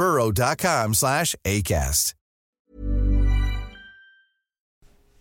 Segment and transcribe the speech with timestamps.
[0.00, 2.14] burrow.com slash ACAST.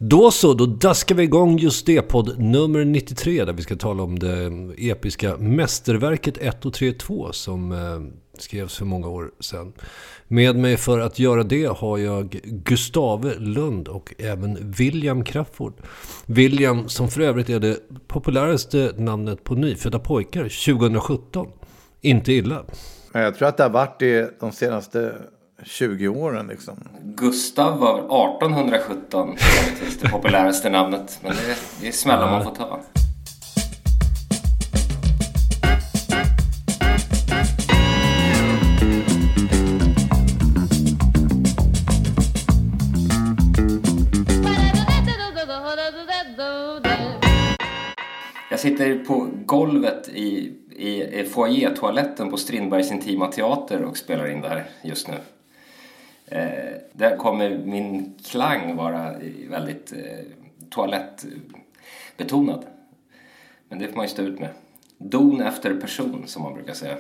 [0.01, 4.03] Då så, då daskar vi igång just det, podd nummer 93 där vi ska tala
[4.03, 9.73] om det episka mästerverket 1 och 3 2 som eh, skrevs för många år sedan.
[10.27, 15.73] Med mig för att göra det har jag Gustave Lund och även William Crafoord.
[16.25, 21.47] William som för övrigt är det populäraste namnet på nyfödda pojkar 2017.
[22.01, 22.63] Inte illa.
[23.13, 25.15] Jag tror att det har varit det de senaste
[25.63, 26.73] 20 åren liksom.
[27.03, 29.35] Gustav var 1817
[30.01, 31.19] det populäraste namnet.
[31.23, 32.79] Men det är, det är smällar man får ta.
[48.49, 54.41] Jag sitter på golvet i, i, i foajétoaletten på Strindbergs Intima Teater och spelar in
[54.41, 55.15] där just nu.
[56.25, 59.15] Eh, där kommer min klang vara
[59.49, 59.97] väldigt eh,
[60.69, 62.65] toalettbetonad.
[63.69, 64.49] Men det får man ju stå ut med.
[64.97, 66.95] Don efter person, som man brukar säga.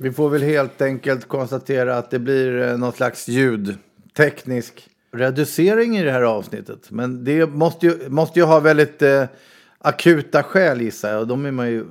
[0.00, 6.02] Vi får väl helt enkelt konstatera att det blir eh, någon slags ljudteknisk reducering i
[6.02, 6.90] det här avsnittet.
[6.90, 9.24] Men det måste ju, måste ju ha väldigt eh,
[9.78, 11.20] akuta skäl gissar jag.
[11.20, 11.84] Och de är man ju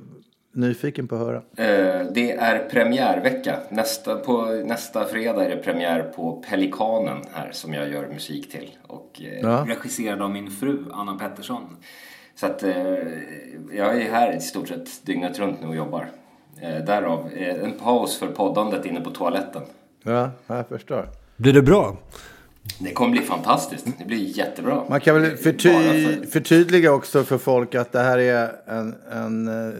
[0.54, 1.36] nyfiken på att höra.
[1.36, 3.56] Eh, det är premiärvecka.
[3.68, 8.70] Nästa, på nästa fredag är det premiär på Pelikanen här som jag gör musik till.
[8.86, 9.64] Och, eh, Ja.
[9.68, 11.76] Regisserad av min fru Anna Pettersson.
[12.34, 12.72] Så att eh,
[13.72, 16.08] jag är här i stort sett dygnet runt nu och jobbar.
[16.86, 17.30] Därav
[17.62, 19.62] en paus för poddandet inne på toaletten.
[20.02, 21.08] Ja, jag förstår.
[21.36, 21.96] Blir det bra?
[22.78, 23.86] Det kommer bli fantastiskt.
[23.98, 24.84] Det blir jättebra.
[24.88, 29.48] Man kan väl förty för- förtydliga också för folk att det här är en, en
[29.48, 29.74] eh,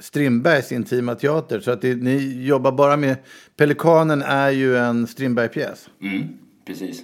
[0.00, 1.60] Strindbergs intima teater.
[1.60, 3.16] Så att det, ni jobbar bara med...
[3.56, 5.88] Pelikanen är ju en Strindberg-pjäs.
[6.02, 6.24] Mm,
[6.66, 7.02] precis.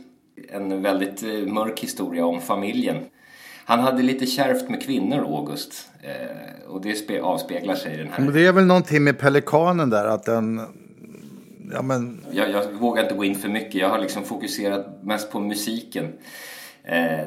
[0.52, 2.96] En väldigt eh, mörk historia om familjen.
[3.64, 5.88] Han hade lite kärvt med kvinnor, August.
[6.02, 8.32] Eh, och det spe- avspeglar sig i den Men här.
[8.32, 10.60] det är väl någonting med Pelikanen där att den...
[11.72, 12.20] Ja men...
[12.30, 13.74] Jag, jag vågar inte gå in för mycket.
[13.74, 16.12] Jag har liksom fokuserat mest på musiken
[16.84, 17.26] eh,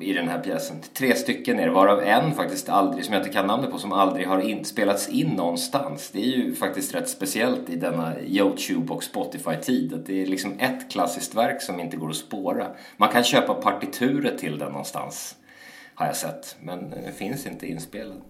[0.00, 0.76] i den här pjäsen.
[0.94, 3.92] Tre stycken är det, varav en faktiskt aldrig, som jag inte kan namnet på, som
[3.92, 6.10] aldrig har in, spelats in någonstans.
[6.10, 9.94] Det är ju faktiskt rätt speciellt i denna Youtube och Spotify-tid.
[9.94, 12.66] Att det är liksom ett klassiskt verk som inte går att spåra.
[12.96, 15.36] Man kan köpa partituret till den någonstans,
[15.94, 16.56] har jag sett.
[16.60, 18.22] Men den finns inte inspelad.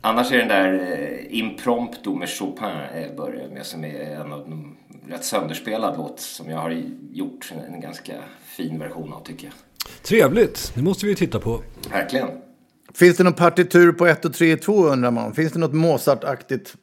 [0.00, 4.40] Annars är den där eh, Impromptu med Chopin eh, börjar med som är en av
[4.40, 4.76] de
[5.08, 6.82] rätt sönderspelad låt som jag har
[7.12, 8.12] gjort en, en ganska
[8.44, 9.54] fin version av tycker jag.
[10.02, 11.62] Trevligt, det måste vi titta på.
[11.90, 12.28] Verkligen.
[12.94, 15.34] Finns det någon partitur på 1 och 3 2 undrar man.
[15.34, 16.76] Finns det något Mozart-aktigt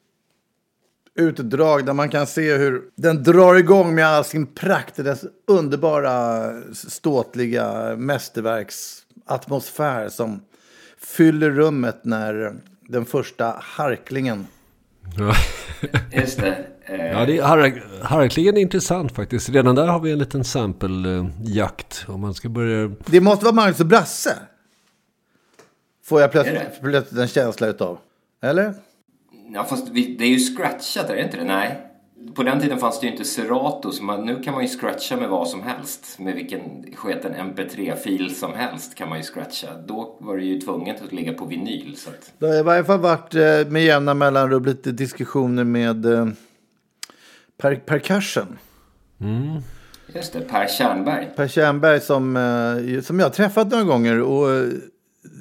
[1.15, 4.95] utdrag där man kan se hur den drar igång med all sin prakt.
[4.95, 10.41] Dess underbara ståtliga mästerverksatmosfär som
[11.05, 12.55] fyller rummet när
[12.87, 14.47] den första harklingen
[15.17, 15.35] Ja,
[16.21, 16.65] Just det.
[16.85, 19.49] Eh, ja det är hark, harklingen är intressant faktiskt.
[19.49, 22.05] Redan där har vi en liten sample-jakt.
[22.07, 22.91] Om man ska börja...
[23.05, 24.37] Det måste vara Magnus och Brasse.
[26.05, 27.97] Får jag plötsligt, plötsligt en känsla utav.
[28.41, 28.73] Eller?
[29.53, 31.43] Ja, fast vi, det är ju scratchat, är det inte det?
[31.43, 31.92] Nej.
[32.35, 35.17] På den tiden fanns det ju inte Serato, så man, nu kan man ju scratcha
[35.17, 36.19] med vad som helst.
[36.19, 36.61] Med vilken
[36.95, 39.67] sketen MP3-fil som helst kan man ju scratcha.
[39.87, 41.95] Då var det ju tvunget att ligga på vinyl.
[41.97, 46.05] Så att, Det har i varje fall varit eh, med jämna mellanrum lite diskussioner med
[46.05, 46.27] eh,
[47.57, 48.57] per, percussion.
[50.13, 51.29] just det, Per Tjärnberg.
[51.35, 54.21] Per Tjärnberg som, eh, som jag träffat några gånger.
[54.21, 54.67] Och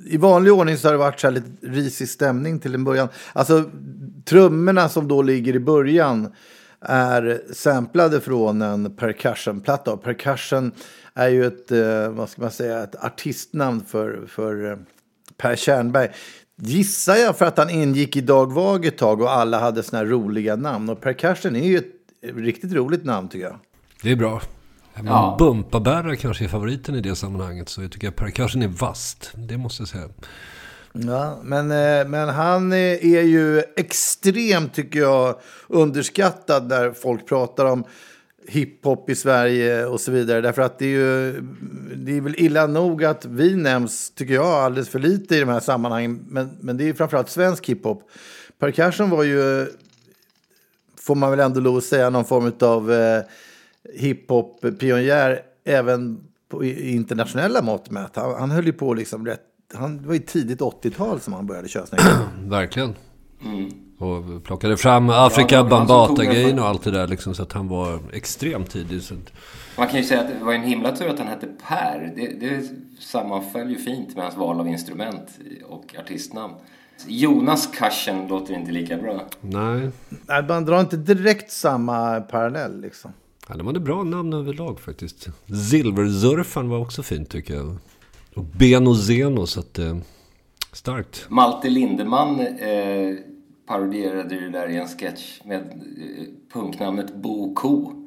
[0.06, 3.08] I vanlig ordning så har det varit så lite risig stämning till en början.
[3.32, 3.64] Alltså
[4.24, 6.32] trummorna som då ligger i början
[6.84, 9.92] är samplade från en percussionplatta.
[9.92, 10.72] Och percussion
[11.14, 14.76] är ju ett, eh, vad ska man säga, ett artistnamn för, för eh,
[15.36, 16.08] Per Tjärnberg.
[16.56, 19.98] Gissar jag för att han ingick i Dag Vag ett tag och alla hade såna
[19.98, 20.88] här roliga namn.
[20.88, 21.92] Och percussion är ju ett
[22.36, 23.58] riktigt roligt namn tycker jag.
[24.02, 24.42] Det är bra.
[24.94, 25.36] Men Ja.
[25.38, 27.68] Bumpabärare kanske är favoriten i det sammanhanget.
[27.68, 29.32] Så jag tycker att percussion är vast.
[29.34, 30.08] Det måste jag säga.
[30.92, 32.78] Ja, men, eh, men han eh,
[33.14, 37.84] är ju extremt, tycker jag, underskattad när folk pratar om
[38.48, 40.40] hiphop i Sverige och så vidare.
[40.40, 41.40] Därför att det är ju
[41.96, 45.48] det är väl illa nog att vi nämns, tycker jag, alldeles för lite i de
[45.48, 46.24] här sammanhangen.
[46.28, 48.10] Men, men det är ju framförallt svensk hiphop.
[48.58, 49.66] Per Percussion var ju,
[50.98, 53.22] får man väl ändå lov att säga, någon form av eh,
[53.94, 58.16] hiphop-pionjär även på internationella mått mätt.
[58.16, 59.42] Han, han höll ju på liksom rätt,
[59.74, 62.28] han det var ju tidigt 80-tal som han började köra såna.
[62.44, 62.94] Verkligen.
[63.98, 67.08] Och plockade fram Afrika tog Bambata-grejen och allt det där.
[67.08, 69.02] Liksom, så att han var extremt tidig.
[69.02, 69.32] Så att,
[69.78, 72.12] Man kan ju säga att det var en himla tur att han hette Per.
[72.16, 72.68] Det, det
[73.00, 75.28] sammanföll ju fint med hans val av instrument
[75.68, 76.54] och artistnamn.
[77.06, 79.26] Jonas Karsen låter inte lika bra.
[79.40, 83.12] nej, Nej, man drar inte direkt samma parallell liksom.
[83.48, 85.28] ja, de hade bra namn överlag faktiskt.
[85.70, 87.76] Silversurfaren var också fint tycker jag.
[88.34, 89.78] Och Beno Zeno, så att...
[89.78, 89.96] Eh,
[90.72, 91.26] starkt.
[91.28, 93.16] Malte Lindemann eh,
[93.66, 98.06] parodierade det där i en sketch med eh, punknamnet Bo Ko.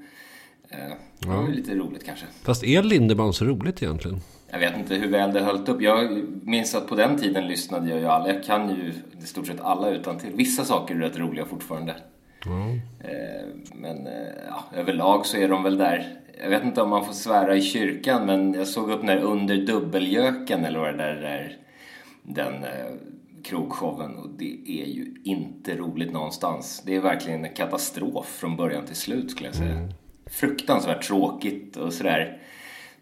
[0.70, 0.78] Eh,
[1.20, 2.26] det var ju lite roligt kanske.
[2.44, 4.22] Fast är Lindemann så roligt egentligen?
[4.50, 5.82] Jag vet inte hur väl det höll upp.
[5.82, 8.28] Jag minns att på den tiden lyssnade jag ju alla.
[8.34, 8.94] Jag kan ju
[9.24, 10.34] i stort sett alla utan till.
[10.34, 11.96] Vissa saker är rätt roliga fortfarande.
[12.46, 14.14] Eh, Men eh,
[14.48, 16.08] ja, överlag så är de väl där.
[16.42, 19.58] Jag vet inte om man får svära i kyrkan men jag såg upp när Under
[19.58, 21.58] dubbeljöken eller vad det där är.
[22.24, 22.92] Den eh,
[23.44, 26.84] krogshowen och det är ju inte roligt någonstans.
[26.86, 29.90] Det är verkligen en katastrof från början till slut skulle jag säga.
[30.26, 32.42] Fruktansvärt tråkigt och sådär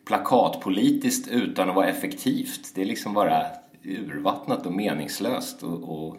[0.05, 2.75] plakatpolitiskt utan att vara effektivt.
[2.75, 3.45] Det är liksom bara
[3.83, 6.17] urvattnat och meningslöst och, och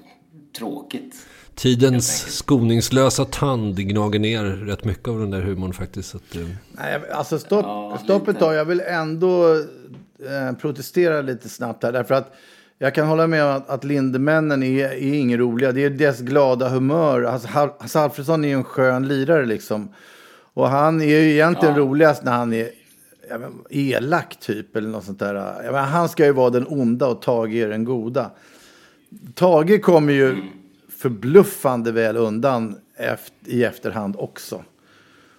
[0.59, 1.15] tråkigt.
[1.55, 6.09] Tidens skoningslösa tand gnager ner rätt mycket av den där humorn faktiskt.
[6.09, 6.43] Så att, eh,
[6.73, 8.55] Nej, alltså stopp, Ja, stopp ett tag.
[8.55, 9.55] Jag vill ändå
[10.19, 11.93] eh, protestera lite snabbt här.
[11.93, 12.35] Därför att
[12.79, 15.73] jag kan hålla med om att, att Lindemännen är, är inget roliga.
[15.73, 17.23] Det är deras glada humör.
[17.23, 19.89] Alltså, Hasse Alfredson är ju en skön lirare liksom.
[20.55, 22.69] Och han är ju egentligen roligast när han är
[23.29, 25.35] jag vet, elak typ eller något sånt där.
[25.35, 28.31] Jag menar, han ska ju vara den onda och Tage är den goda.
[29.35, 30.37] Tage kommer ju
[30.89, 34.65] förbluffande väl undan efter, i efterhand också.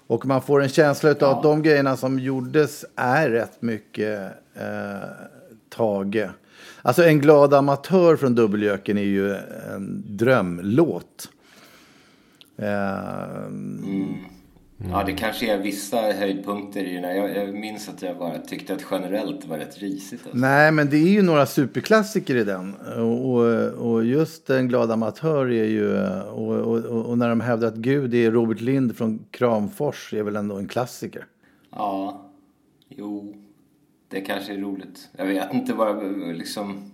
[0.08, 5.10] Och man får en känsla av att de grejerna som gjordes är rätt mycket eh,
[5.70, 6.30] Tage.
[6.82, 11.30] Alltså en glad amatör från Dubbeljöken är ju en drömlåt.
[12.58, 13.50] Eh,
[14.78, 17.12] Ja, det kanske är vissa höjdpunkter i den här.
[17.12, 20.22] Jag, jag minns att jag bara tyckte att generellt var rätt risigt.
[20.24, 20.38] Alltså.
[20.38, 22.76] nej, men det är ju några superklassiker i den.
[22.76, 25.98] Och, och, just en glad amatör är ju...
[26.24, 30.36] Och, och, och när de hävdar att Gud är Robert Lind från Kramfors är väl
[30.36, 31.26] ändå en klassiker.
[31.72, 32.26] Ja,
[32.90, 33.36] jo,
[34.10, 35.10] det kanske är roligt.
[35.18, 36.04] Jag vet inte vad
[36.38, 36.92] liksom...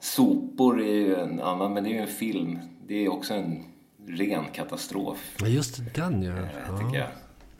[0.00, 2.58] Sopor är ju en annan, men det är ju en film.
[2.86, 3.64] Det är också en
[4.06, 6.32] ren katastrof, Ja, just den ja.
[6.32, 7.08] eh, tycker jag.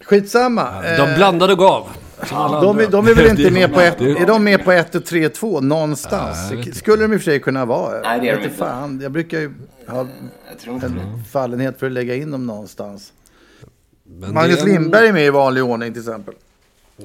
[0.05, 0.83] Skitsamma.
[0.83, 1.87] De Eh, blandade och gav.
[2.63, 5.05] De, är- de är väl inte med på ett, är de med på 1 och
[5.05, 6.53] 3 2 någonstans?
[6.79, 8.01] Skulle de i och för sig kunna vara.
[8.03, 8.57] Nej, det är de inte.
[8.57, 9.53] Fan, jag brukar ju
[9.89, 10.71] ha det.
[10.87, 13.13] en fallenhet för att lägga in dem någonstans.
[14.05, 16.35] Men Magnus det är en- Lindberg är med i vanlig ordning till exempel.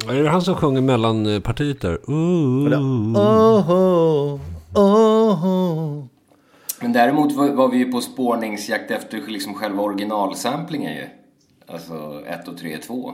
[0.10, 2.00] Är det han som sjunger mellan partiet där?
[2.12, 2.74] Ooh.
[3.18, 4.40] Oho,
[4.74, 6.08] oho.
[6.82, 11.08] Men däremot var, var vi ju på spårningsjakt efter liksom själva originalsamplingen ju.
[11.68, 13.14] Alltså 1 och 3 2.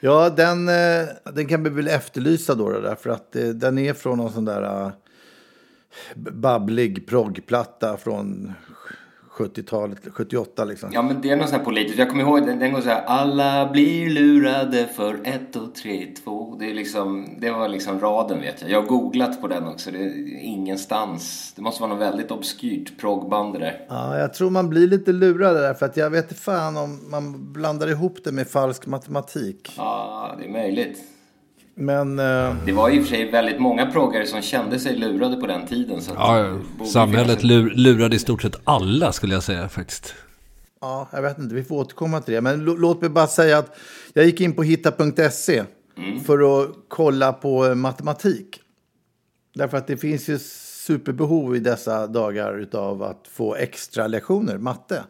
[0.00, 3.94] Ja, den, eh, den kan vi väl efterlysa då, då därför att eh, den är
[3.94, 4.92] från någon sån där eh,
[6.16, 8.52] babblig proggplatta från
[9.32, 10.90] 70-talet, 78 liksom.
[10.92, 11.98] Ja men det är något sånt här politiskt.
[11.98, 13.04] Jag kommer ihåg den, den går så här.
[13.04, 16.56] Alla blir lurade för 1 och 3 2.
[16.58, 18.70] Det är liksom, det var liksom raden vet jag.
[18.70, 19.90] Jag har googlat på den också.
[19.90, 21.52] Det är ingenstans.
[21.56, 23.86] Det måste vara något väldigt obskyrt proggband det där.
[23.88, 27.52] Ja, jag tror man blir lite lurad där, för att jag vet fan om man
[27.52, 29.74] blandar ihop det med falsk matematik.
[29.76, 30.98] Ja, det är möjligt.
[31.74, 35.36] Men eh, Det var i och för sig väldigt många proggare som kände sig lurade
[35.36, 36.00] på den tiden.
[36.00, 36.58] Så Ja,
[36.92, 40.14] Samhället lur, lurade i stort sett alla skulle jag säga faktiskt.
[40.80, 42.40] ja, jag vet inte, vi får återkomma till det.
[42.40, 43.76] Men lå- låt mig bara säga att
[44.12, 45.64] jag gick in på hitta.se
[46.26, 48.60] för att kolla på eh, matematik.
[49.54, 50.38] Därför att det finns ju
[50.86, 55.04] superbehov i dessa dagar av att få extra lektioner, matte.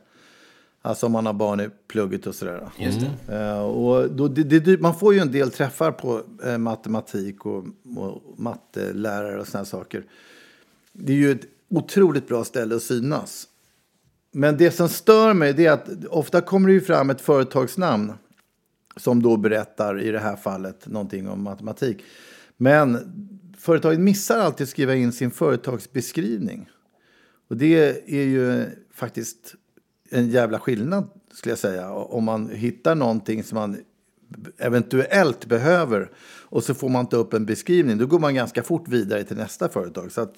[0.85, 2.69] Alltså om man har barn i plugget och sådär.
[2.79, 3.37] Just det.
[3.37, 7.65] Eh, och då, det, det, man får ju en del träffar på eh, matematik och,
[7.97, 10.05] och mattelärare och sådana saker.
[10.93, 13.49] Det är ju ett otroligt bra ställe att synas.
[14.33, 18.13] Men det som stör mig är att ofta kommer det ju fram ett företagsnamn
[18.97, 22.05] som då berättar i det här fallet någonting om matematik.
[22.57, 22.99] Men
[23.59, 26.69] företaget missar alltid att skriva in sin företagsbeskrivning.
[27.49, 29.55] Och det är ju faktiskt
[30.13, 31.91] en jävla skillnad skulle jag säga.
[31.91, 33.77] Om man hittar någonting som man
[34.59, 36.11] eventuellt behöver
[36.43, 37.99] och så får man inte upp en beskrivning.
[37.99, 40.13] Då går man ganska fort vidare till nästa företag.
[40.13, 40.35] Så att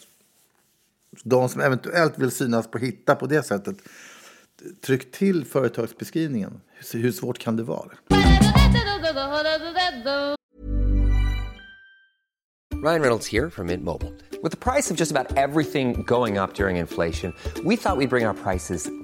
[1.23, 3.77] de som eventuellt vill synas på hitta på det sättet.
[4.87, 6.61] Tryck till företagsbeskrivningen.
[6.93, 7.91] Hur svårt kan det vara?
[12.85, 14.13] Ryan Reynolds här från Mint Mobile.
[14.43, 18.09] Med priset på nästan allt som går upp under inflationen, trodde vi att vi skulle
[18.09, 19.04] bring priser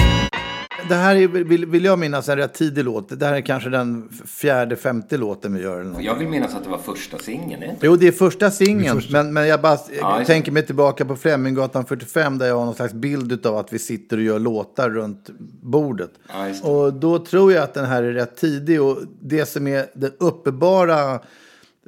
[0.91, 3.19] Det här är, vill, vill jag minnas, en rätt tidig låt.
[3.19, 5.79] Det här är kanske den fjärde, femte låten vi gör.
[5.79, 6.03] Eller något.
[6.03, 7.63] Jag vill minnas att det var första singeln.
[7.63, 7.85] inte?
[7.85, 9.01] Jo, det är första singeln.
[9.11, 12.75] Men, men jag bara Ja, tänker mig tillbaka på Fleminggatan 45 där jag har någon
[12.75, 15.29] slags bild av att vi sitter och gör låtar runt
[15.61, 16.11] bordet.
[16.27, 18.81] Ja, och då tror jag att den här är rätt tidig.
[18.81, 21.19] Och det som är det uppenbara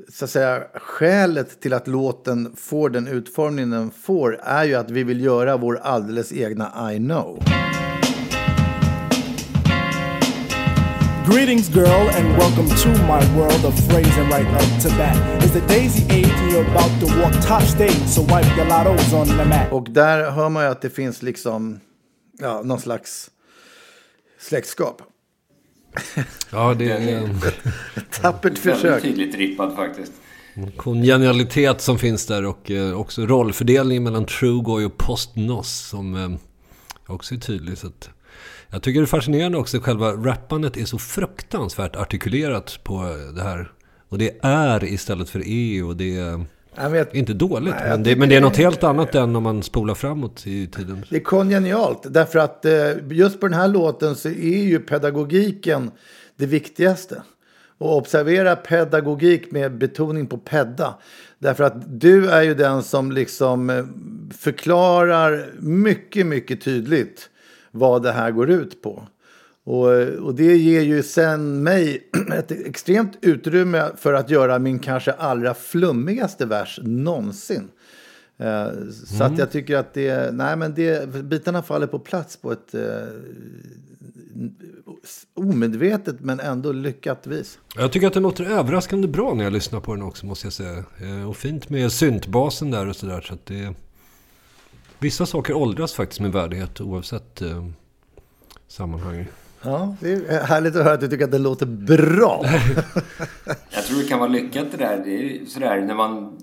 [0.10, 4.92] så att säga, skälet till att låten får den utformning den får är ju att
[4.92, 7.44] vi vill göra vår alldeles egna I know.
[11.26, 15.44] Greetings, girl, and welcome to my world of phrasing right up to bat.
[15.44, 19.14] It's the daisy age, and you're about to walk top stage, so wipe your lottos
[19.14, 19.72] on the mat.
[19.72, 21.80] Och där hör man ju att det finns liksom
[22.40, 23.32] ja, någon slags
[24.40, 25.02] släktskap.
[26.52, 27.42] Ja, det är en
[28.22, 28.84] Tappert försök.
[28.84, 30.12] Väldigt tydligt rippad faktiskt.
[30.78, 36.30] kongenialitet som finns där och eh, också rollfördelning mellan Trugoy och Postnos som eh,
[37.08, 37.78] också är tydlig.
[37.78, 38.10] Så att
[38.74, 43.02] jag tycker det är fascinerande också själva rappandet är så fruktansvärt artikulerat på
[43.36, 43.72] det här.
[44.10, 47.74] Och det är istället för E och det är vet, inte dåligt.
[47.80, 50.68] Nej, men, det, men det är något helt annat än om man spolar framåt i
[50.68, 51.06] tiden.
[51.10, 52.06] det är kongenialt.
[52.10, 52.72] Därför att eh,
[53.12, 55.92] just på den här låten så är ju pedagogiken
[56.38, 57.22] det viktigaste.
[57.78, 60.96] Och observera pedagogik med betoning på pedda.
[61.40, 63.86] Därför att du är ju den som liksom eh,
[64.38, 67.30] förklarar mycket, mycket tydligt
[67.74, 69.08] vad det här går ut på.
[69.66, 75.12] Och, och det ger ju sen mig ett extremt utrymme för att göra min kanske
[75.12, 77.68] allra flummigaste vers någonsin.
[78.38, 78.68] Eh,
[79.06, 82.74] Så att jag tycker att det, nej men det, bitarna faller på plats på ett
[82.74, 82.82] eh,
[85.34, 87.60] omedvetet men ändå lyckat vis.
[87.76, 90.54] Jag tycker att den låter överraskande bra när jag lyssnar på den också måste jag
[90.54, 90.84] säga.
[91.02, 93.22] Eh, Och fint med syntbasen där och sådär.
[93.22, 93.74] Så att det...
[95.04, 97.66] Vissa saker åldras faktiskt med värdighet oavsett eh,
[98.68, 99.26] sammanhang.
[99.62, 102.46] Ja, det är härligt att höra att du tycker att det låter bra.
[103.70, 105.02] Jag tror det kan vara lyckat det där.
[105.06, 106.38] Det är sådär när man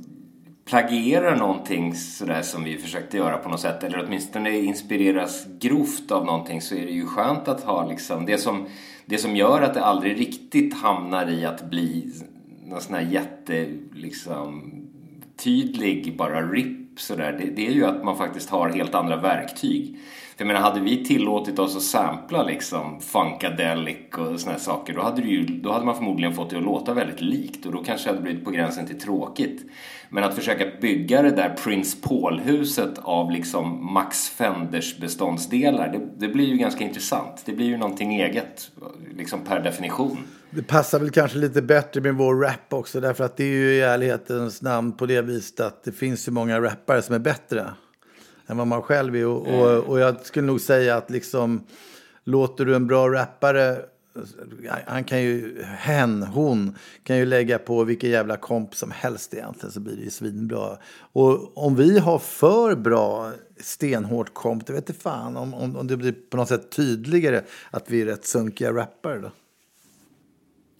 [0.68, 3.82] plagierar någonting sådär som vi försökte göra på något sätt.
[3.82, 8.38] Eller åtminstone inspireras grovt av någonting så är det ju skönt att ha liksom det
[8.38, 8.66] som,
[9.06, 12.12] det som gör att det aldrig riktigt hamnar i att bli
[12.64, 14.72] någon sån här jätte liksom
[15.44, 17.32] tydlig bara rip Typ sådär.
[17.32, 19.98] Det, det är ju att man faktiskt har helt andra verktyg.
[20.40, 25.02] Jag menar, hade vi tillåtit oss att sampla liksom Funkadelic och såna här saker då
[25.02, 27.84] hade, det ju, då hade man förmodligen fått det att låta väldigt likt och då
[27.84, 29.62] kanske det hade blivit på gränsen till tråkigt.
[30.08, 36.32] Men att försöka bygga det där Prince Paul-huset av liksom Max Fenders beståndsdelar det, det
[36.32, 37.42] blir ju ganska intressant.
[37.44, 38.70] Det blir ju någonting eget,
[39.16, 40.18] liksom per definition.
[40.50, 43.74] Det passar väl kanske lite bättre med vår rap också därför att det är ju
[43.74, 47.66] i ärlighetens namn på det viset att det finns ju många rappare som är bättre
[48.50, 49.26] än vad man själv är.
[49.26, 51.60] Och, och, och jag skulle nog säga att liksom
[52.24, 53.82] låter du en bra rappare
[54.86, 59.72] han kan ju, hen, hon kan ju lägga på vilken jävla komp som helst egentligen
[59.72, 60.76] så blir det ju svinbra.
[61.12, 65.86] Och om vi har för bra stenhårt komp, det vet inte fan om, om, om
[65.86, 69.30] det blir på något sätt tydligare att vi är rätt sunkiga rappare då.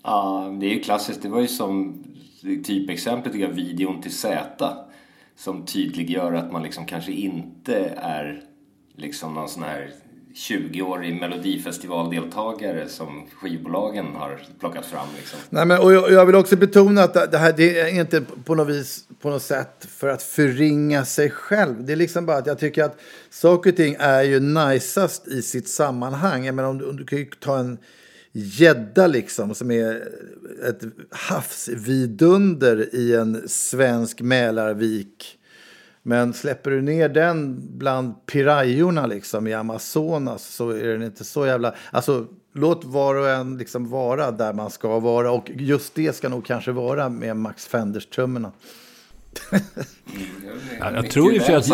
[0.03, 1.23] Ja, det är ju klassiskt.
[1.23, 2.05] Det var ju som
[2.43, 4.75] typexemplet jag, videon till Z.
[5.40, 8.42] Som tydliggör att man liksom kanske inte är
[8.97, 9.90] liksom någon sån här
[10.35, 15.06] 20-årig melodifestivaldeltagare som skivbolagen har plockat fram.
[15.16, 15.38] Liksom.
[15.50, 18.54] Nej, men, och jag, jag, vill också betona att det här det är inte på
[18.54, 21.85] något vis på något sätt för att förringa sig själv.
[21.85, 25.42] Det är liksom bara att jag tycker att saker och ting är ju najsast i
[25.42, 26.44] sitt sammanhang.
[26.44, 27.78] Jag menar, om, du, om du kan ju ta en
[28.32, 30.08] gädda liksom som är
[30.68, 35.38] ett havsvidunder i en svensk Mälarvik
[36.02, 41.46] men släpper du ner den bland pirajorna liksom i Amazonas så är den inte så
[41.46, 41.75] jävla...
[41.90, 45.30] Alltså, låt var och en liksom vara där man ska vara.
[45.30, 48.52] Och just det ska nog kanske vara med Max Fenders-trummorna.
[50.80, 51.70] Ja, jag tror ju för att,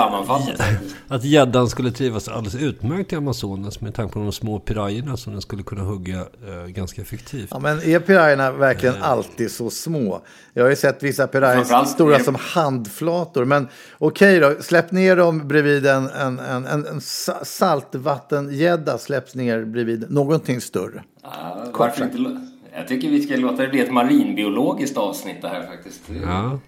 [1.08, 5.32] att gäddan skulle trivas alldeles utmärkt i Amazonas med tanke på de små pirajerna som
[5.32, 7.48] den skulle kunna hugga eh, ganska effektivt.
[7.50, 9.10] Ja, men är pirajerna verkligen eh.
[9.10, 10.20] alltid så små?
[10.52, 13.44] Jag har ju sett vissa pirajer stora som handflator.
[13.44, 17.00] Men okej okay då, släpp ner dem bredvid en, en, en, en
[17.42, 21.02] saltvattengädda släpps ner bredvid någonting större.
[21.22, 22.40] Ja, varför inte?
[22.76, 26.00] Jag tycker vi ska låta det bli ett marinbiologiskt avsnitt det här faktiskt.
[26.25, 26.58] Ja.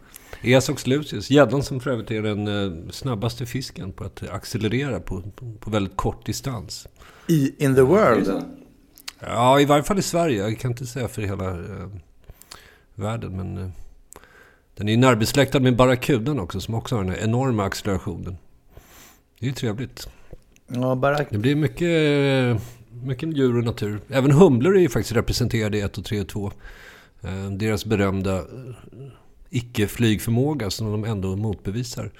[0.42, 5.22] Esox lucius, gäddan som för övrigt är den eh, snabbaste fisken på att accelerera på,
[5.36, 6.88] på, på väldigt kort distans.
[7.26, 8.44] I, in the world?
[9.20, 10.42] Ja, i varje fall i Sverige.
[10.42, 11.88] Jag kan inte säga för hela eh,
[12.94, 13.70] världen, men eh,
[14.74, 18.36] den är ju närbesläktad med barracudan också, som också har den här enorma accelerationen.
[19.38, 20.08] Det är ju trevligt.
[20.66, 21.28] Ja, barrack...
[21.30, 22.62] Det blir mycket,
[23.02, 24.00] mycket djur och natur.
[24.08, 26.52] Även humlor är ju faktiskt representerade i 1 och 3 och 2.
[27.22, 28.44] Eh, deras berömda
[29.50, 32.10] icke-flygförmåga som de ändå motbevisar.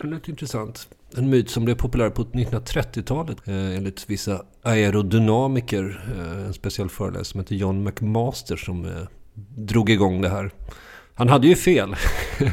[0.00, 0.88] Det lät intressant.
[1.16, 6.04] En myt som blev populär på 1930-talet eh, enligt vissa aerodynamiker.
[6.18, 9.06] Eh, en speciell föreläsare som heter John McMaster som eh,
[9.56, 10.50] drog igång det här.
[11.14, 11.96] Han hade ju fel,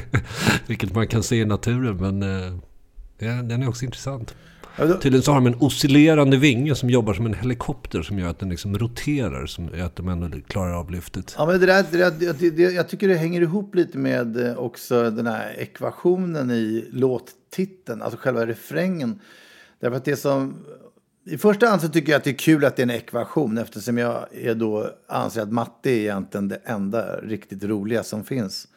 [0.67, 4.35] vilket man kan se i naturen, men eh, den är också intressant.
[4.79, 8.39] Tydligen så har de en oscillerande vinge som jobbar som en helikopter som gör att
[8.39, 11.35] den liksom roterar, som gör att de ändå klarar av lyftet.
[11.37, 14.47] Ja, men det där, det där, det, det, jag tycker det hänger ihop lite med
[14.47, 19.19] eh, också den här ekvationen i låttiteln, alltså själva refrängen.
[19.79, 20.65] Därför att det som...
[21.25, 23.57] I första hand så tycker jag att det är kul att det är en ekvation
[23.57, 28.67] eftersom jag är då anser att matte är egentligen det enda riktigt roliga som finns.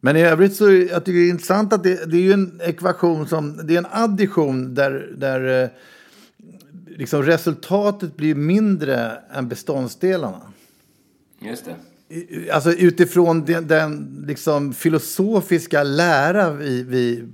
[0.00, 2.60] Men i övrigt så jag tycker det är intressant att det, det är ju en
[2.64, 5.68] ekvation som, det är en addition där, där eh,
[6.86, 10.52] liksom resultatet blir mindre än beståndsdelarna.
[11.40, 11.74] Just det.
[12.52, 17.28] Alltså utifrån den, den liksom filosofiska lära vi, vi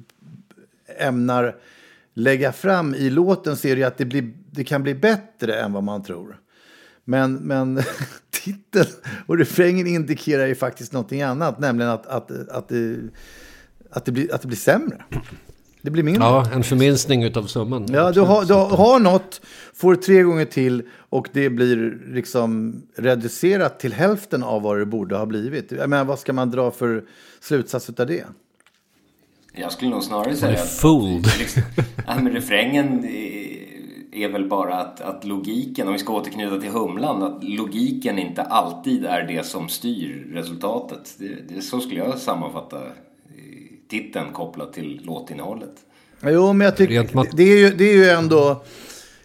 [0.98, 1.56] ämnar
[2.14, 5.72] lägga fram i låten så är det att det, blir, det kan bli bättre än
[5.72, 6.40] vad man tror.
[7.04, 7.82] Men, men
[8.44, 8.86] titeln
[9.26, 12.98] och refrängen indikerar ju faktiskt någonting annat, nämligen att, att, att, det,
[13.90, 15.04] att, det, blir, att det blir sämre.
[15.82, 16.24] Det blir mindre.
[16.24, 17.86] Ja, en förminskning av summan.
[17.92, 19.40] Ja, du har, du har något,
[19.74, 25.16] får tre gånger till och det blir liksom reducerat till hälften av vad det borde
[25.16, 25.72] ha blivit.
[25.72, 27.04] Jag menar, vad ska man dra för
[27.40, 28.24] slutsats av det?
[29.56, 30.56] Jag skulle nog snarare säga.
[30.56, 31.26] Fooled.
[31.38, 31.62] Liksom,
[32.06, 33.04] ja, men refrängen
[34.14, 38.42] är väl bara att, att logiken, om vi ska återknyta till Humlan, att logiken inte
[38.42, 41.14] alltid är det som styr resultatet.
[41.18, 42.78] Det, det, så skulle jag sammanfatta
[43.88, 45.74] titeln kopplat till låtinnehållet.
[46.22, 48.64] Jo, men jag tycker det är ju, det är ju ändå...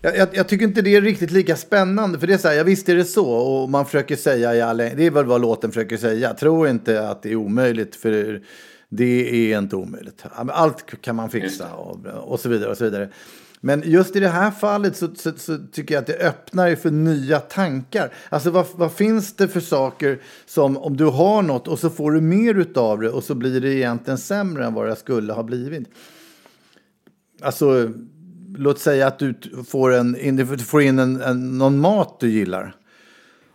[0.01, 2.19] Jag, jag, jag, tycker inte det är riktigt lika spännande.
[2.19, 3.29] För det är så här, ja visst är det så.
[3.29, 6.33] Och man försöker säga i all, Det är väl vad låten försöker säga.
[6.33, 7.95] Tro inte att det är omöjligt.
[7.95, 8.41] För
[8.89, 10.23] det är inte omöjligt.
[10.31, 12.71] Allt kan man fixa och, och så vidare.
[12.71, 13.09] och så vidare.
[13.61, 16.91] Men just i det här fallet så, så, så, tycker jag att det öppnar för
[16.91, 18.13] nya tankar.
[18.29, 22.11] Alltså vad, vad, finns det för saker som om du har något och så får
[22.11, 25.43] du mer utav det och så blir det egentligen sämre än vad det skulle ha
[25.43, 25.89] blivit.
[27.41, 27.91] Alltså
[28.57, 29.35] låt säga att du
[29.67, 32.75] får, en, du får in en, en, någon mat du gillar.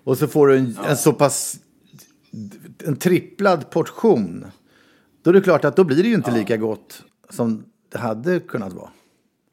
[0.04, 1.56] Och så får du en, en så pass,
[2.84, 4.46] en tripplad portion.
[5.22, 8.40] Då är det klart att då blir det ju inte lika gott som det hade
[8.40, 8.90] kunnat vara.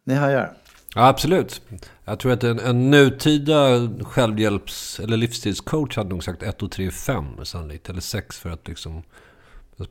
[0.03, 0.53] Ni hajar.
[0.95, 1.61] Ja, absolut.
[2.05, 6.91] Jag tror att en, en nutida självhjälps eller livsstilscoach hade nog sagt 1 och 3
[6.91, 7.89] 5 sannolikt.
[7.89, 9.03] Eller 6 för att liksom...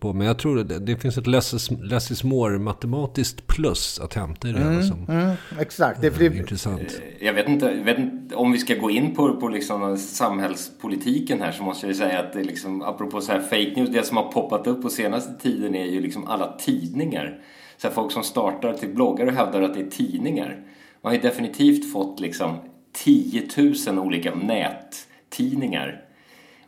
[0.00, 0.12] på.
[0.12, 4.14] Men jag tror det, det finns ett less is, less is more matematiskt plus att
[4.14, 4.58] hämta i det.
[4.58, 6.00] Mm, som, mm, exakt.
[6.00, 7.00] Det är för det, intressant.
[7.20, 11.52] Jag vet inte, vet inte om vi ska gå in på, på liksom samhällspolitiken här
[11.52, 14.16] så måste jag ju säga att det liksom, apropå så här fake news, det som
[14.16, 17.40] har poppat upp på senaste tiden är ju liksom alla tidningar.
[17.80, 20.62] Så här, folk som startar typ till bloggar och hävdar att det är tidningar.
[21.00, 22.56] Man har ju definitivt fått liksom
[22.92, 23.48] 10
[23.86, 26.04] 000 olika nättidningar.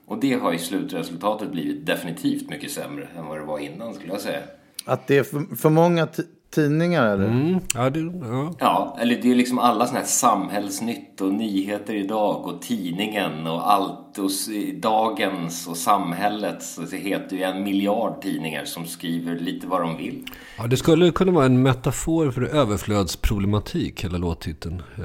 [0.07, 4.13] Och det har ju slutresultatet blivit definitivt mycket sämre än vad det var innan skulle
[4.13, 4.41] jag säga.
[4.85, 6.09] att det är för, för många
[6.53, 7.25] tidningar eller?
[7.25, 8.55] Mm, ja, det, ja.
[8.59, 13.73] Ja, eller det är liksom alla sådana här samhällsnytt och nyheter idag och tidningen och
[13.73, 14.31] allt och
[14.75, 16.75] dagens och samhällets.
[16.75, 20.25] Så det heter ju en miljard tidningar som skriver lite vad de vill.
[20.59, 24.83] ja, det skulle kunna vara en metafor för överflödsproblematik, hela låttiteln.
[24.99, 25.05] Eh,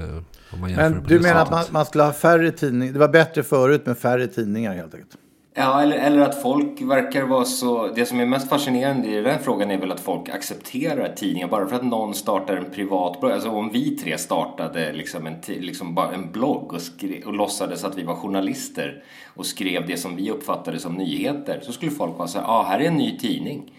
[0.54, 2.94] om man jämför Men du menar att man, man skulle ha färre tidningar?
[2.94, 5.18] Det var bättre förut med färre tidningar helt enkelt.
[5.60, 7.88] Ja, eller, eller att folk verkar vara så...
[7.88, 11.48] Det som är mest fascinerande i den här frågan är väl att folk accepterar tidningar
[11.48, 13.32] bara för att någon startar en privat blogg.
[13.32, 17.84] Alltså om vi tre startade liksom en, liksom bara en blogg och, skrev, och låtsades
[17.84, 19.04] att vi var journalister
[19.36, 22.64] och skrev det som vi uppfattade som nyheter så skulle folk vara så här, ah,
[22.64, 23.72] här är en ny tidning.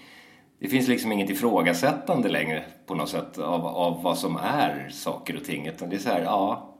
[0.60, 5.36] Det finns liksom inget ifrågasättande längre på något sätt av, av vad som är saker
[5.36, 5.66] och ting.
[5.66, 6.74] Utan det är så här, ja,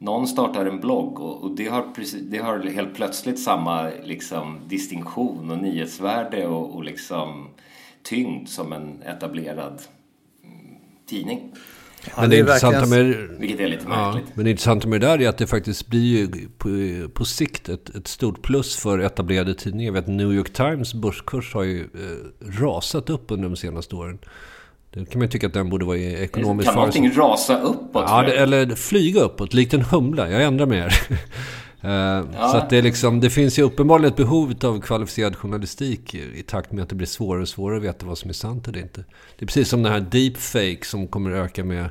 [0.00, 4.58] någon startar en blogg och, och det, har precis, det har helt plötsligt samma liksom,
[4.68, 7.48] distinktion och nyhetsvärde och, och liksom
[8.02, 9.82] tyngd som en etablerad
[10.44, 11.52] mm, tidning.
[12.04, 14.36] Ja, Men det det, är intressanta med, Vilket är lite ja, märkligt.
[14.36, 16.68] men det intressanta med det där är att det faktiskt blir ju på,
[17.14, 19.86] på sikt ett, ett stort plus för etablerade tidningar.
[19.86, 24.18] Jag vet New York Times börskurs har ju eh, rasat upp under de senaste åren.
[24.90, 28.04] Det kan man ju tycka att den borde vara i ekonomisk Kan någonting rasa uppåt?
[28.06, 30.30] Ja, det, eller flyga uppåt, likt en humla.
[30.30, 30.94] Jag ändrar mig här.
[31.82, 36.14] Eh, Så att det, är liksom, det finns ju uppenbarligen ett behov av kvalificerad journalistik
[36.14, 38.34] i i takt med att det blir svårare och svårare att veta vad som är
[38.34, 39.04] sant eller inte.
[39.38, 41.90] Det är precis som den här deepfake som kommer öka med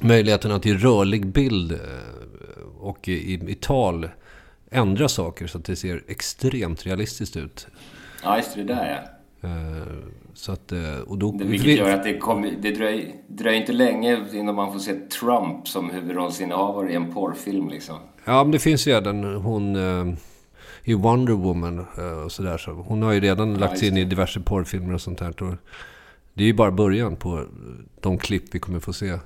[0.00, 1.78] möjligheten att i rörlig bild eh,
[2.80, 4.08] och i, i tal
[4.70, 7.66] ändra saker så att det ser extremt realistiskt ut.
[8.22, 9.10] Ja, just det, det där ja.
[9.44, 9.86] Eh,
[10.36, 12.20] Så att, eh, och då, Det, vilket gör att det,
[12.62, 17.68] det dröjer, dröjer inte länge innan man får se Trump som huvudrollsinnehavare i en porrfilm
[17.68, 17.96] liksom.
[18.24, 20.14] Ja, men det finns ju redan hon eh,
[20.84, 21.86] i Wonder Woman
[22.24, 22.58] och sådär.
[22.58, 25.34] Så hon har ju redan lagt sig in i diverse porrfilmer och sånt här.
[26.34, 27.44] Det är ju bara början på
[28.00, 29.18] de klipp vi kommer få se.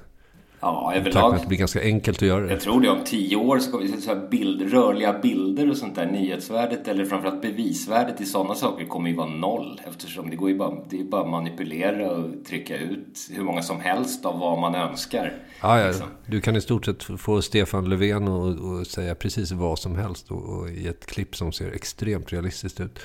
[0.61, 1.35] Ja, överlag.
[1.35, 2.53] att det blir ganska enkelt att göra det.
[2.53, 5.77] Jag tror det om tio år så kommer vi så här bild, rörliga bilder och
[5.77, 6.07] sånt där.
[6.07, 9.81] Nyhetsvärdet eller framförallt bevisvärdet i sådana saker kommer ju vara noll.
[9.89, 13.63] Eftersom det går ju bara, det är bara att manipulera och trycka ut hur många
[13.63, 15.33] som helst av vad man önskar.
[15.63, 15.87] Ja, ja.
[15.87, 16.07] liksom.
[16.27, 20.59] Du kan i stort sett få Stefan Löfven och säga precis vad som helst och,
[20.59, 22.99] och i ett klipp som ser extremt realistiskt ut.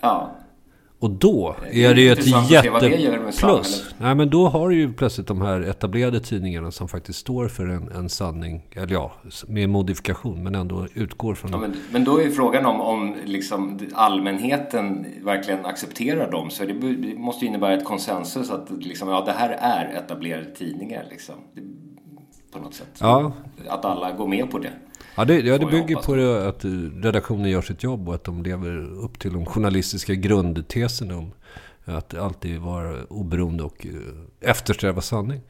[0.00, 0.36] Ja.
[0.98, 3.94] Och då är det ju ett jätteplus.
[3.98, 7.66] Nej, men då har du ju plötsligt de här etablerade tidningarna som faktiskt står för
[7.66, 8.62] en, en sanning.
[8.72, 9.12] Eller ja,
[9.46, 11.50] med modifikation, men ändå utgår från...
[11.50, 16.50] Ja, men, men då är frågan om, om liksom allmänheten verkligen accepterar dem.
[16.50, 20.54] Så det, det måste ju innebära ett konsensus att liksom, ja, det här är etablerade
[20.54, 21.04] tidningar.
[21.10, 21.34] Liksom.
[21.54, 21.62] Det,
[22.52, 22.98] på något sätt.
[23.00, 23.32] Ja.
[23.68, 24.72] Att alla går med på det.
[25.16, 26.64] Ja, det, ja, det bygger på det, att
[27.04, 31.30] redaktionen gör sitt jobb och att de lever upp till de journalistiska grundteserna om
[31.84, 35.40] att alltid vara oberoende och eh, eftersträva sanning.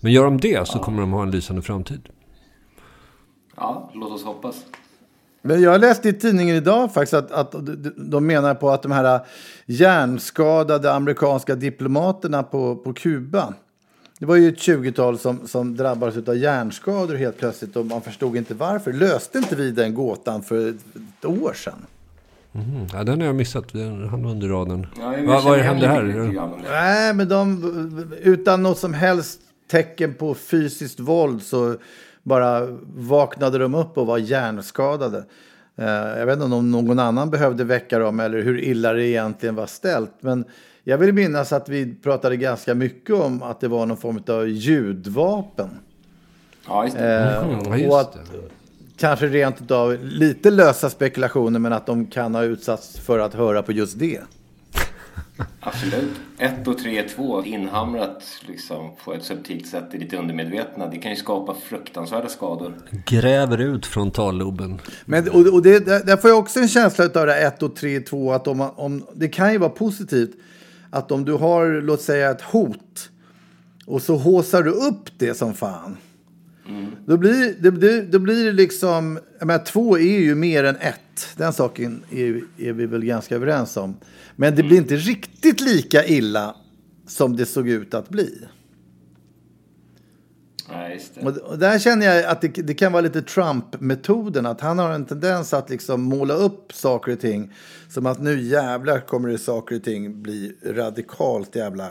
[0.00, 2.08] Men gör de det så kommer de ha en lysande framtid.
[3.56, 4.56] Ja, låt oss hoppas.
[5.42, 8.92] Men jag läste i tidningen idag faktiskt att, att de- de menar på att de
[8.92, 9.20] här
[9.66, 13.54] hjärnskadade amerikanska diplomaterna på, på Kuba.
[14.18, 18.36] Det var ju ett 20-tal som, som drabbades av hjärnskador helt plötsligt och man förstod
[18.36, 18.92] inte varför.
[18.92, 21.86] Löste inte vi den gåtan för ett år sedan?
[22.52, 22.86] Mhm.
[22.92, 23.72] Ja, den har jag missat.
[23.72, 24.86] Den hamnade under radarn.
[24.98, 26.02] Ja, vad igen hände här?
[26.70, 31.76] Nej, men de, utan något som helst tecken på fysiskt våld så
[32.22, 35.24] bara vaknade de upp och var hjärnskadade.
[35.76, 35.86] Eh,
[36.18, 39.66] Jag vet inte om någon annan behövde väcka dem eller hur illa det egentligen var
[39.66, 40.12] ställt.
[40.20, 40.44] Men
[40.88, 44.48] jag vill minnas att vi pratade ganska mycket om att det var någon form av
[44.48, 45.68] ljudvapen.
[46.66, 47.18] Ja, just det.
[47.18, 48.20] Eh, ja, just och att det.
[48.96, 53.62] kanske rent av lite lösa spekulationer men att de kan ha utsatts för att höra
[53.62, 54.20] på just det.
[55.60, 56.10] Absolut.
[56.38, 60.86] 1 och 3, 2 inhamrat liksom, på ett subtilt sätt i ditt undermedvetna.
[60.86, 62.74] Det kan ju skapa fruktansvärda skador.
[63.06, 64.80] Gräver ut frontalloben.
[65.04, 68.00] Men, och, och det, där får jag också en känsla av det 1 och 3,
[68.00, 68.32] 2.
[68.32, 70.30] Att om, om, det kan ju vara positivt
[70.90, 73.10] att om du har, låt säga ett hot
[73.86, 75.96] och så håsar du upp det som fan.
[76.68, 76.86] Mm.
[77.06, 80.76] Då, blir, det, det, då blir det liksom, jag menar, två är ju mer än
[80.76, 81.28] ett.
[81.36, 83.96] Den saken är, är vi väl ganska överens om.
[84.36, 86.56] Men det blir inte riktigt lika illa
[87.06, 88.38] som det såg ut att bli.
[90.70, 94.46] Ja, och där känner jag att det, det kan vara lite Trump-metoden.
[94.46, 97.52] Att han har en tendens att liksom måla upp saker och ting.
[97.88, 101.90] Som att nu jävlar kommer det saker och ting bli radikalt jävla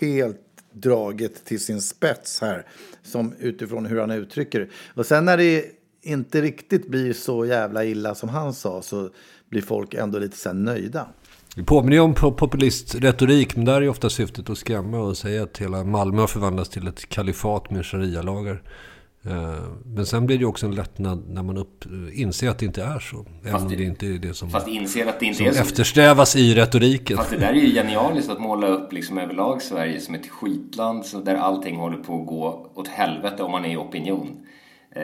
[0.00, 0.40] helt
[0.72, 2.66] draget till sin spets här.
[3.02, 4.68] Som utifrån hur han uttrycker det.
[4.94, 5.64] Och sen när det
[6.02, 9.10] inte riktigt blir så jävla illa som han sa så
[9.48, 11.08] blir folk ändå lite så nöjda.
[11.56, 15.58] Det påminner ju om populistretorik, men där är ofta syftet att skrämma och säga att
[15.58, 18.62] hela Malmö har förvandlats till ett kalifat med sharia-lagar.
[19.24, 22.66] Eh, men sen blir det ju också en lättnad när man upp, inser att det
[22.66, 23.26] inte är så.
[23.50, 25.60] Fast det, det inte är det som, fast inser att det inte är så.
[25.60, 27.16] eftersträvas i retoriken.
[27.16, 31.04] Fast det där är ju genialiskt att måla upp liksom överlag Sverige som ett skitland
[31.24, 34.46] där allting håller på att gå åt helvete om man är i opinion.
[34.96, 35.02] Eh,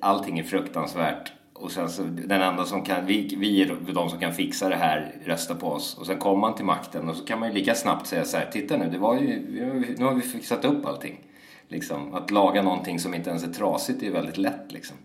[0.00, 4.18] allting är fruktansvärt och sen så, den enda som kan, vi, vi är de som
[4.18, 5.96] kan fixa det här, rösta på oss.
[5.98, 8.36] Och sen kommer man till makten och så kan man ju lika snabbt säga så
[8.36, 11.20] här, titta nu, det var ju, nu har vi fixat upp allting.
[11.68, 14.96] Liksom, att laga någonting som inte ens är trasigt är väldigt lätt liksom.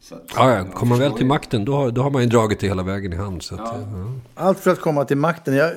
[0.00, 0.64] Så att, ja, ja.
[0.64, 3.12] Kommer man väl till makten då har, då har man ju dragit det hela vägen
[3.12, 3.42] i hand.
[3.42, 3.78] Så att, ja.
[3.78, 4.12] Ja.
[4.34, 5.54] Allt för att komma till makten.
[5.54, 5.72] Jag,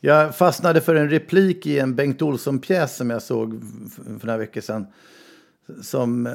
[0.00, 3.62] jag fastnade för en replik i en Bengt Olsson-pjäs som jag såg
[4.20, 4.86] för några veckor sedan.
[5.82, 6.28] Som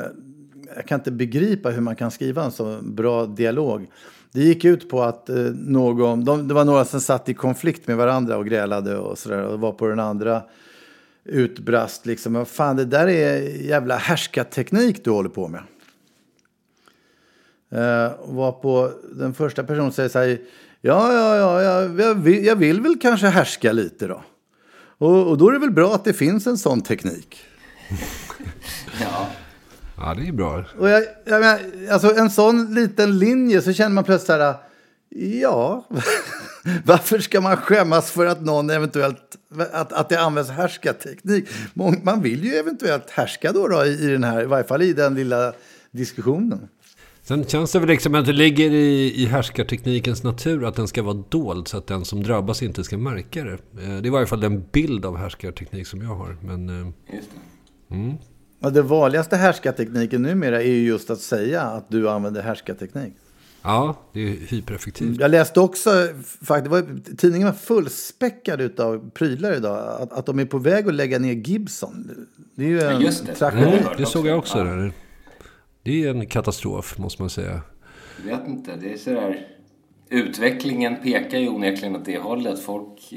[0.75, 3.87] jag kan inte begripa hur man kan skriva en så bra dialog.
[4.31, 7.87] Det gick ut på att eh, någon, de, det var några som satt i konflikt
[7.87, 9.43] med varandra och grälade och sådär.
[9.43, 10.43] Och var på den andra
[11.23, 12.45] utbrast liksom.
[12.45, 15.61] Fan, det där är jävla härskarteknik du håller på med.
[17.71, 20.41] Eh, var på den första personen säger så här.
[20.81, 24.23] Ja, ja, ja, jag, jag, vill, jag vill väl kanske härska lite då.
[24.97, 27.37] Och, och då är det väl bra att det finns en sån teknik.
[29.01, 29.27] ja.
[29.97, 30.65] Ja, det är bra.
[30.79, 31.59] Och jag, jag menar,
[31.91, 34.55] alltså en sån liten linje så känner man plötsligt så här,
[35.41, 35.87] ja,
[36.85, 39.37] varför ska man skämmas för att någon eventuellt,
[39.73, 41.49] att, att det används härskarteknik?
[42.03, 45.15] Man vill ju eventuellt härska då, då i, den här, i varje fall i den
[45.15, 45.53] lilla
[45.91, 46.69] diskussionen.
[47.21, 51.03] Sen känns det väl liksom att det ligger i, i härskarteknikens natur att den ska
[51.03, 53.53] vara dold så att den som drabbas inte ska märka det.
[53.53, 56.37] Eh, det är i varje fall den bild av härskarteknik som jag har.
[56.41, 57.29] Men, eh, Just
[57.89, 57.95] det.
[57.95, 58.17] Mm.
[58.63, 63.13] Ja, det vanligaste härskartekniken numera är ju just att säga att du använder härskarteknik.
[63.61, 65.19] Ja, det är hypereffektivt.
[65.19, 65.89] Jag läste också,
[66.41, 70.01] faktiskt, var, tidningen var fullspäckad av prylar idag.
[70.01, 72.27] Att, att de är på väg att lägga ner Gibson.
[72.55, 73.35] Det är ju en ja, just det.
[73.35, 73.77] tragedi.
[73.77, 74.57] Mm, det såg jag också.
[74.57, 74.91] Ja.
[75.83, 77.61] Det är en katastrof, måste man säga.
[78.27, 79.47] Jag vet inte, det är sådär...
[80.09, 82.59] Utvecklingen pekar ju onekligen åt det hållet.
[82.59, 83.13] Folk,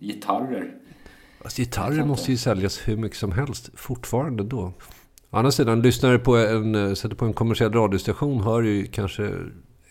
[0.00, 0.74] gitarrer
[1.42, 4.72] Alltså, gitarrer måste ju säljas hur mycket som helst fortfarande då.
[5.30, 9.32] Å andra sidan, lyssnare på en, sätter på en kommersiell radiostation hör ju kanske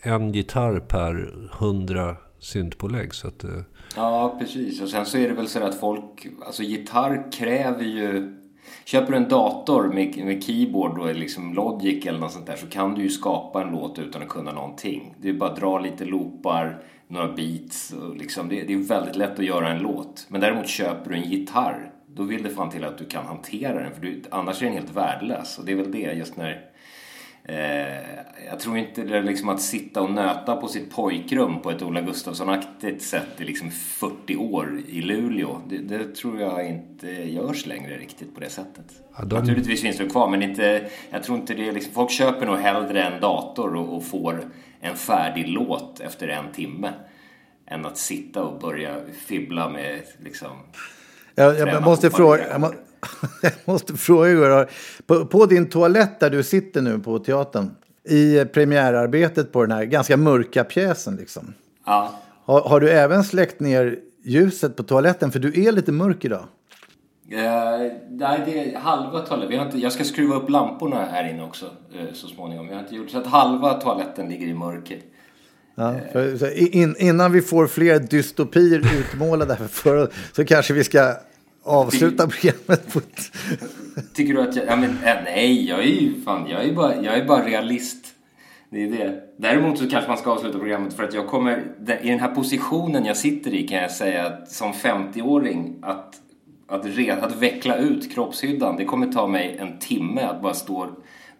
[0.02, 3.14] en gitarr per hundra syntpålägg.
[3.14, 3.50] Så att, eh,
[3.96, 4.82] Ja, precis.
[4.82, 6.26] Och sen så är det väl så att folk...
[6.46, 8.36] Alltså gitarr kräver ju...
[8.84, 12.66] Köper du en dator med, med keyboard och liksom Logic eller något sånt där så
[12.66, 15.14] kan du ju skapa en låt utan att kunna någonting.
[15.20, 17.92] Det är bara att dra lite loopar några beats.
[17.92, 20.26] Och liksom, det, det, är väldigt lätt att göra en låt.
[20.28, 23.82] Men däremot köper du en gitarr, då vill det fan till att du kan hantera
[23.82, 23.94] den.
[23.94, 25.58] För du, annars är den helt värdelös.
[25.58, 26.70] Och det är väl det just när...
[27.48, 28.16] Eh,
[28.50, 31.82] jag tror inte det är liksom att sitta och nöta på sitt pojkrum på ett
[31.82, 35.60] Ola Gustafsson-aktigt sätt i liksom 40 år i Luleå.
[35.68, 38.84] Det, det, tror jag inte görs längre riktigt på det sättet.
[39.16, 39.34] Ja, de...
[39.34, 42.56] Naturligtvis finns det kvar men inte, jag tror inte det är liksom, folk köper nog
[42.56, 44.44] hellre en dator och, och får
[44.86, 46.92] en färdig låt efter en timme
[47.66, 48.94] än att sitta och börja
[49.26, 50.50] fibbla med liksom...
[51.34, 52.72] Jag, jag måste fråga, jag, må,
[53.42, 54.66] jag måste fråga
[55.06, 57.70] på, på din toalett där du sitter nu på teatern
[58.08, 61.54] i premiärarbetet på den här ganska mörka pjäsen liksom.
[61.86, 62.12] Ja.
[62.44, 66.44] Har, har du även släckt ner ljuset på toaletten för du är lite mörk idag?
[67.32, 67.38] Uh,
[68.10, 69.50] nej, det är halva toaletten.
[69.50, 72.68] Vi har inte, jag ska skruva upp lamporna här inne också uh, så småningom.
[72.68, 74.98] Jag har inte gjort så att halva toaletten ligger i mörker.
[75.74, 81.14] Ja, för, så in, innan vi får fler dystopier utmålade för, så kanske vi ska
[81.62, 83.00] avsluta programmet på
[84.14, 84.66] Tycker du att jag...
[84.66, 86.46] Ja, men, nej, jag är ju fan...
[86.50, 88.06] Jag är bara, jag är bara realist.
[88.70, 89.22] Det är det.
[89.36, 91.64] Däremot så kanske man ska avsluta programmet för att jag kommer,
[92.02, 96.14] i den här positionen jag sitter i kan jag säga att som 50-åring att,
[96.66, 100.90] att, red, att veckla ut kroppshyddan, det kommer ta mig en timme att bara stå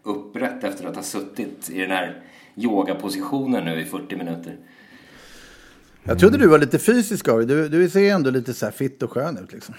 [0.03, 2.23] upprätt efter att ha suttit i den här
[2.55, 4.57] yogapositionen nu i 40 minuter.
[6.05, 7.47] Jag trodde du var lite fysisk av dig.
[7.47, 9.75] Du, du ser ändå lite så här fitt och skön ut liksom.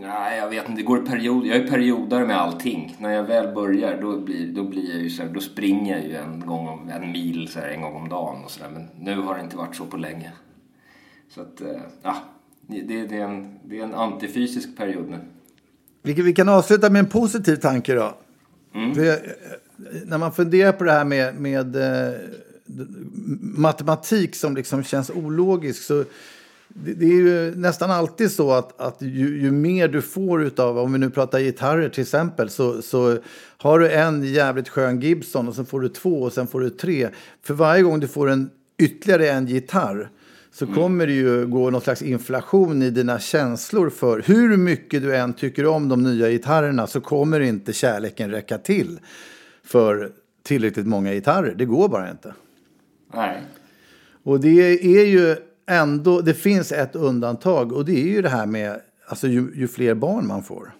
[0.00, 0.80] Nej, jag vet inte.
[0.80, 1.46] Det går period.
[1.46, 2.96] Jag är periodare med allting.
[2.98, 6.06] När jag väl börjar då blir, då blir jag ju så här, då springer jag
[6.06, 8.70] ju en gång om, en mil så här, en gång om dagen och så där.
[8.70, 10.32] Men nu har det inte varit så på länge.
[11.28, 12.16] Så att, eh, ja,
[12.70, 15.18] det, det, är en, det är en antifysisk period nu.
[16.02, 18.14] Vi, vi kan avsluta med en positiv tanke då.
[18.74, 18.94] Mm.
[18.94, 19.18] För,
[20.06, 22.12] när man funderar på det här med, med eh,
[23.40, 26.04] matematik som liksom känns ologisk så
[26.74, 30.78] det, det, är ju nästan alltid så att, att ju, ju, mer du får utav,
[30.78, 33.18] om vi nu pratar gitarrer till exempel, så, så
[33.56, 36.70] har du en jävligt skön Gibson och sen får du två och sen får du
[36.70, 37.08] tre.
[37.42, 40.10] För varje gång du får en ytterligare en gitarr
[40.52, 40.74] så mm.
[40.74, 45.32] kommer det ju gå någon slags inflation i dina känslor för hur mycket du än
[45.32, 48.98] tycker om de nya gitarrerna så kommer inte kärleken räcka till
[49.64, 51.54] för tillräckligt många gitarrer.
[51.54, 52.34] Det går bara inte.
[53.14, 53.42] Nej.
[54.22, 55.36] Och det är ju
[55.66, 59.68] ändå, det finns ett undantag och det är ju det här med alltså ju, ju
[59.68, 60.74] fler barn man får.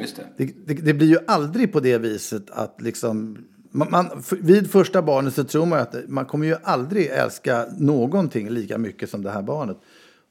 [0.00, 0.26] Just det.
[0.36, 0.74] Det, det.
[0.74, 3.38] det, blir ju aldrig på det viset att liksom
[3.70, 8.48] man, man, vid första barnet så tror man att man kommer ju aldrig älska någonting
[8.50, 9.76] lika mycket som det här barnet.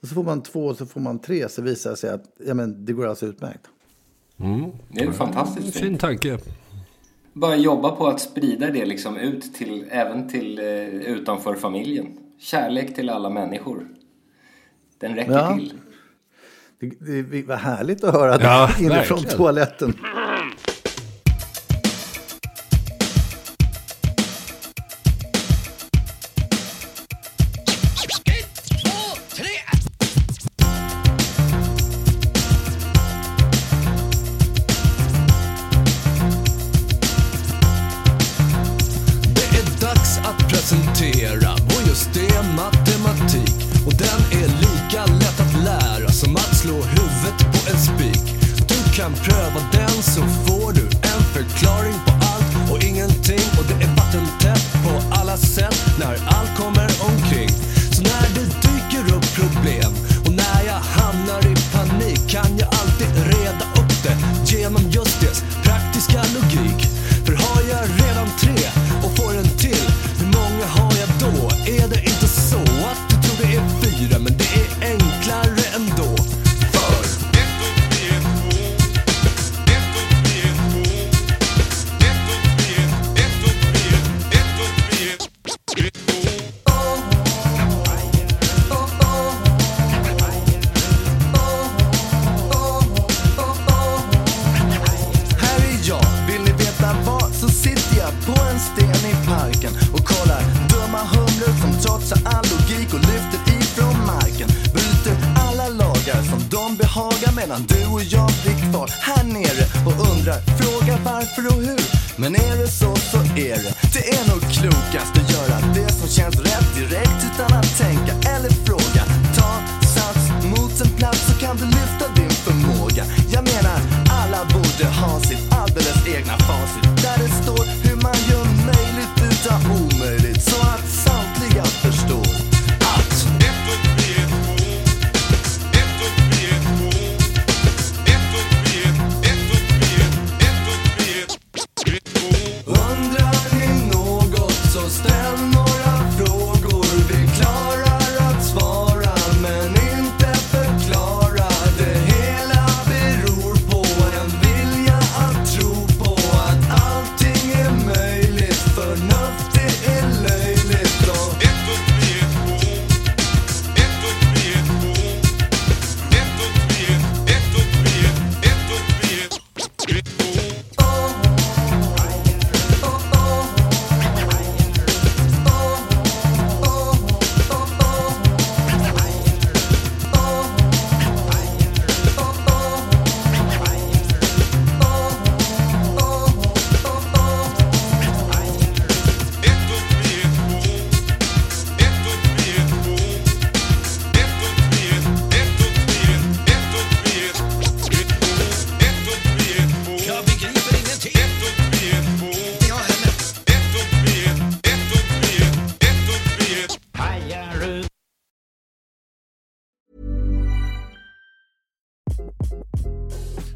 [0.02, 2.24] Och så får man två och så får man tre så visar det sig att
[2.48, 3.65] ja, men det går alltså utmärkt.
[4.39, 4.71] Mm.
[4.89, 6.38] Det är fantastiskt Fin tanke.
[7.34, 12.08] Bara jobba på att sprida det liksom ut till, även till eh, utanför familjen.
[12.39, 13.88] Kärlek till alla människor.
[15.00, 15.56] Den räcker Ja.
[15.58, 15.74] till.
[16.80, 19.38] Det, det var härligt att höra Ja, det inifrån verkligen.
[19.38, 19.93] toaletten.